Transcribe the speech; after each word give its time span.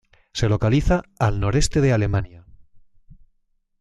Se 0.33 0.49
localiza 0.49 1.03
al 1.19 1.39
noreste 1.39 1.79
de 1.79 1.93
Alemania. 1.93 2.43